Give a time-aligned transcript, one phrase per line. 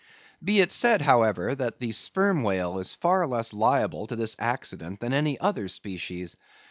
[0.43, 4.99] Be it said, however, that the Sperm Whale is far less liable to this accident
[4.99, 6.37] than any other species.